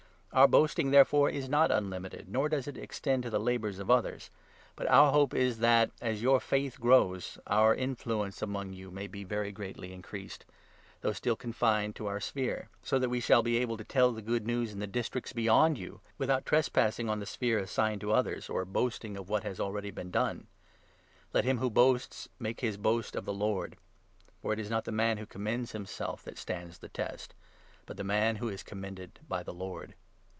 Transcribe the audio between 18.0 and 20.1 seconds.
others, or boasting of what has been already